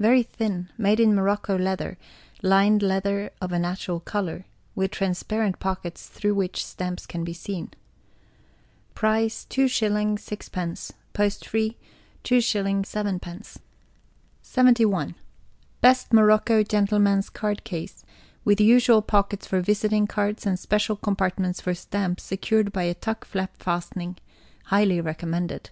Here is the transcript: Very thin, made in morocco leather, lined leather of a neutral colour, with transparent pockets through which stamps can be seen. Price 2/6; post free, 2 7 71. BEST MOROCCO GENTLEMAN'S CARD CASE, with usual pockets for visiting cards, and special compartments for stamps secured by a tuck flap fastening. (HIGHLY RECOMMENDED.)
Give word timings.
Very 0.00 0.24
thin, 0.24 0.70
made 0.76 0.98
in 0.98 1.14
morocco 1.14 1.56
leather, 1.56 1.96
lined 2.42 2.82
leather 2.82 3.30
of 3.40 3.52
a 3.52 3.60
neutral 3.60 4.00
colour, 4.00 4.44
with 4.74 4.90
transparent 4.90 5.60
pockets 5.60 6.08
through 6.08 6.34
which 6.34 6.66
stamps 6.66 7.06
can 7.06 7.22
be 7.22 7.32
seen. 7.32 7.70
Price 8.96 9.46
2/6; 9.48 10.90
post 11.12 11.46
free, 11.46 11.76
2 12.24 12.40
7 12.40 12.82
71. 12.82 15.14
BEST 15.80 16.12
MOROCCO 16.12 16.64
GENTLEMAN'S 16.64 17.30
CARD 17.30 17.62
CASE, 17.62 18.04
with 18.44 18.60
usual 18.60 19.00
pockets 19.00 19.46
for 19.46 19.60
visiting 19.60 20.08
cards, 20.08 20.44
and 20.44 20.58
special 20.58 20.96
compartments 20.96 21.60
for 21.60 21.72
stamps 21.72 22.24
secured 22.24 22.72
by 22.72 22.82
a 22.82 22.94
tuck 22.94 23.24
flap 23.24 23.56
fastening. 23.56 24.16
(HIGHLY 24.72 25.00
RECOMMENDED.) 25.00 25.70